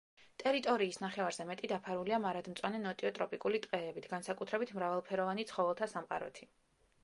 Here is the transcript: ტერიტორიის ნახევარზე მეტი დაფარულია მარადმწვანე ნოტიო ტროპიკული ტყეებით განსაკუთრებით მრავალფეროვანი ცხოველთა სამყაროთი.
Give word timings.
ტერიტორიის 0.43 0.97
ნახევარზე 1.03 1.45
მეტი 1.49 1.69
დაფარულია 1.73 2.19
მარადმწვანე 2.25 2.81
ნოტიო 2.87 3.13
ტროპიკული 3.19 3.61
ტყეებით 3.67 4.11
განსაკუთრებით 4.17 4.75
მრავალფეროვანი 4.81 5.49
ცხოველთა 5.53 5.93
სამყაროთი. 5.97 6.53